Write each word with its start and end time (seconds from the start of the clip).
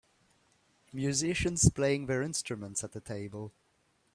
Musicians 0.91 1.69
playing 1.69 2.07
their 2.07 2.23
instruments 2.23 2.83
at 2.83 2.95
a 2.95 2.99
table. 2.99 3.53